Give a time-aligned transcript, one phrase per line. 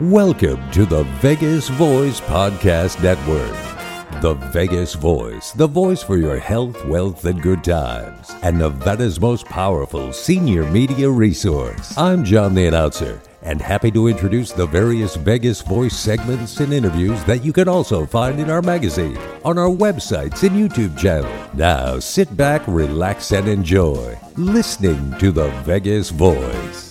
[0.00, 4.20] Welcome to the Vegas Voice Podcast Network.
[4.20, 9.44] The Vegas Voice, the voice for your health, wealth, and good times, and Nevada's most
[9.44, 11.96] powerful senior media resource.
[11.96, 17.22] I'm John the Announcer, and happy to introduce the various Vegas Voice segments and interviews
[17.22, 21.32] that you can also find in our magazine, on our websites, and YouTube channel.
[21.54, 26.83] Now sit back, relax, and enjoy listening to the Vegas Voice.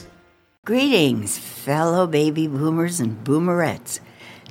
[0.65, 3.99] Greetings, fellow baby boomers and boomerettes.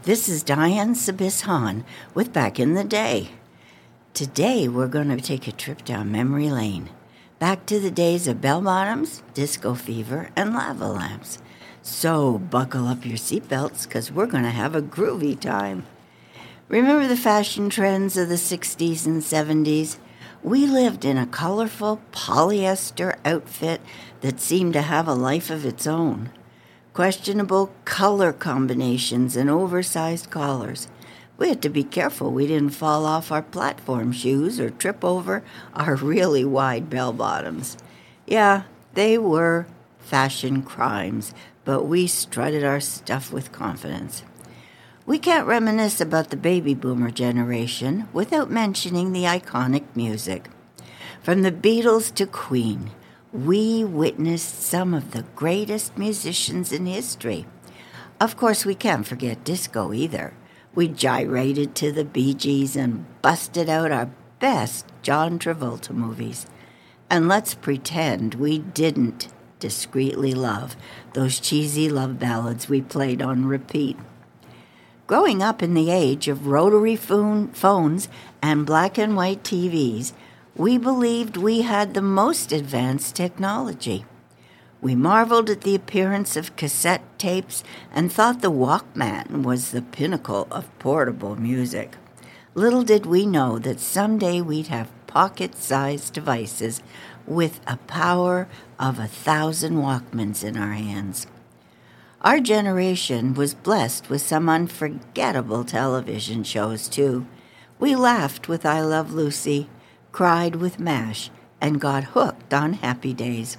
[0.02, 1.42] This is Dianne Sabis
[2.12, 3.30] with Back in the Day.
[4.12, 6.90] Today we're going to take a trip down memory lane,
[7.38, 11.38] back to the days of bell bottoms, disco fever, and lava lamps.
[11.80, 15.86] So buckle up your seatbelts because we're going to have a groovy time.
[16.68, 19.96] Remember the fashion trends of the 60s and 70s?
[20.44, 23.80] We lived in a colorful polyester outfit
[24.22, 26.30] that seemed to have a life of its own.
[26.92, 30.88] Questionable color combinations and oversized collars.
[31.38, 35.44] We had to be careful we didn't fall off our platform shoes or trip over
[35.74, 37.76] our really wide bell bottoms.
[38.26, 38.64] Yeah,
[38.94, 39.68] they were
[40.00, 44.24] fashion crimes, but we strutted our stuff with confidence.
[45.04, 50.48] We can't reminisce about the baby boomer generation without mentioning the iconic music.
[51.24, 52.92] From the Beatles to Queen,
[53.32, 57.46] we witnessed some of the greatest musicians in history.
[58.20, 60.34] Of course, we can't forget disco either.
[60.72, 64.08] We gyrated to the Bee Gees and busted out our
[64.38, 66.46] best John Travolta movies.
[67.10, 70.76] And let's pretend we didn't discreetly love
[71.14, 73.96] those cheesy love ballads we played on repeat.
[75.08, 78.08] Growing up in the age of rotary phone, phones
[78.40, 80.12] and black and white TVs,
[80.54, 84.04] we believed we had the most advanced technology.
[84.80, 90.46] We marveled at the appearance of cassette tapes and thought the Walkman was the pinnacle
[90.50, 91.96] of portable music.
[92.54, 96.80] Little did we know that someday we'd have pocket sized devices
[97.26, 98.48] with a power
[98.78, 101.26] of a thousand Walkmans in our hands.
[102.22, 107.26] Our generation was blessed with some unforgettable television shows, too.
[107.80, 109.68] We laughed with I Love Lucy,
[110.12, 113.56] cried with MASH, and got hooked on Happy Days.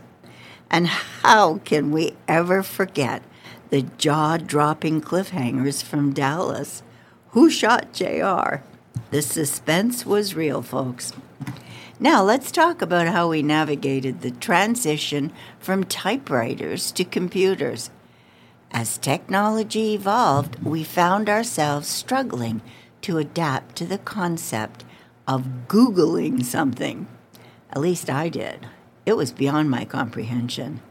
[0.71, 3.21] And how can we ever forget
[3.69, 6.83] the jaw dropping cliffhangers from Dallas?
[7.31, 8.61] Who shot JR?
[9.11, 11.11] The suspense was real, folks.
[11.99, 17.89] Now, let's talk about how we navigated the transition from typewriters to computers.
[18.75, 22.63] As technology evolved, we found ourselves struggling
[23.03, 24.83] to adapt to the concept
[25.27, 27.07] of Googling something.
[27.69, 28.65] At least I did.
[29.05, 30.81] It was beyond my comprehension.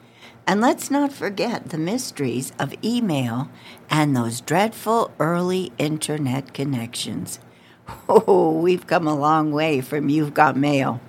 [0.46, 3.50] And let's not forget the mysteries of email
[3.90, 7.40] and those dreadful early internet connections.
[8.08, 11.00] Oh, we've come a long way from You've Got Mail.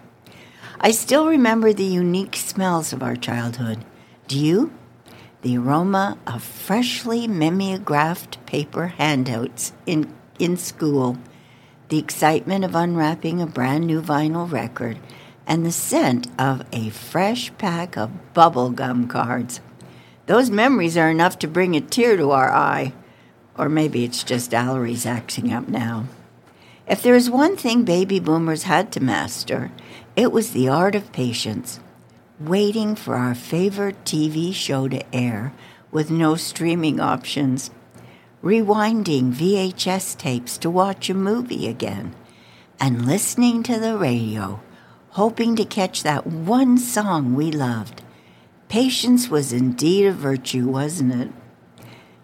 [0.80, 3.86] I still remember the unique smells of our childhood.
[4.28, 4.74] Do you?
[5.44, 11.18] The aroma of freshly mimeographed paper handouts in, in school,
[11.90, 14.98] the excitement of unwrapping a brand new vinyl record,
[15.46, 19.60] and the scent of a fresh pack of bubblegum cards.
[20.28, 22.94] Those memories are enough to bring a tear to our eye.
[23.58, 26.06] Or maybe it's just Allerie's acting up now.
[26.88, 29.72] If there is one thing baby boomers had to master,
[30.16, 31.82] it was the art of patience
[32.40, 35.54] waiting for our favorite TV show to air
[35.92, 37.70] with no streaming options,
[38.44, 42.16] rewinding VHS tapes to watch a movie again,
[42.80, 44.60] and listening to the radio,
[45.12, 48.02] hoping to catch that one song we loved.
[48.68, 51.32] Patience was indeed a virtue, wasn't it?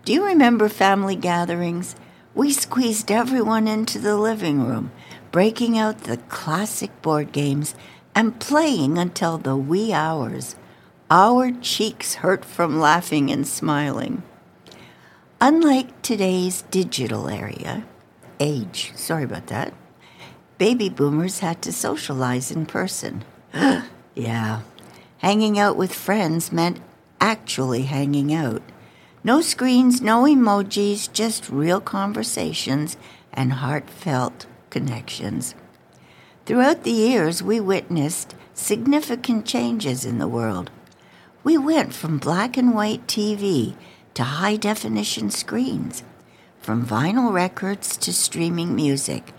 [0.03, 1.95] Do you remember family gatherings?
[2.33, 4.91] We squeezed everyone into the living room,
[5.31, 7.75] breaking out the classic board games
[8.15, 10.55] and playing until the wee hours.
[11.09, 14.23] Our cheeks hurt from laughing and smiling.
[15.41, 17.85] Unlike today's digital area,
[18.39, 19.73] age, sorry about that,
[20.57, 23.23] baby boomers had to socialize in person.
[24.15, 24.61] yeah,
[25.19, 26.81] hanging out with friends meant
[27.21, 28.61] actually hanging out.
[29.23, 32.97] No screens, no emojis, just real conversations
[33.33, 35.55] and heartfelt connections.
[36.49, 40.71] Throughout the years, we witnessed significant changes in the world.
[41.43, 43.75] We went from black and white TV
[44.15, 46.01] to high definition screens,
[46.59, 49.31] from vinyl records to streaming music,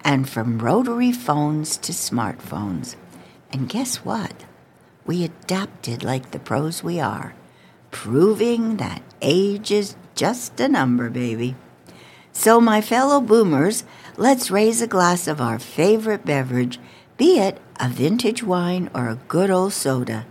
[0.00, 2.96] and from rotary phones to smartphones.
[3.52, 4.44] And guess what?
[5.06, 7.36] We adapted like the pros we are,
[7.92, 11.54] proving that age is just a number, baby.
[12.38, 13.82] So, my fellow boomers,
[14.16, 16.78] let's raise a glass of our favorite beverage,
[17.16, 20.24] be it a vintage wine or a good old soda,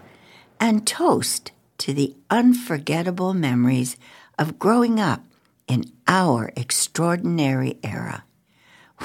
[0.58, 3.98] and toast to the unforgettable memories
[4.40, 5.26] of growing up
[5.68, 8.24] in our extraordinary era.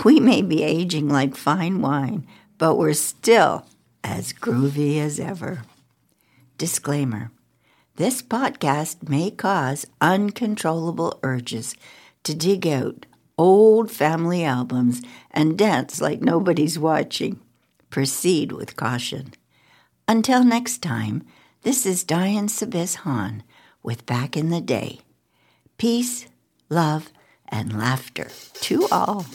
[0.05, 2.25] We may be aging like fine wine,
[2.57, 3.67] but we're still
[4.05, 5.65] as groovy as ever.
[6.57, 7.33] Disclaimer
[7.97, 11.75] This podcast may cause uncontrollable urges
[12.25, 13.07] to dig out
[13.39, 17.41] old family albums and dance like nobody's watching.
[17.91, 19.33] Proceed with caution.
[20.09, 21.25] Until next time,
[21.63, 23.43] this is Dianne Sabis Hahn
[23.83, 25.01] with Back in the Day.
[25.79, 26.27] Peace,
[26.69, 27.11] love,
[27.49, 28.29] and laughter
[28.63, 29.27] to all.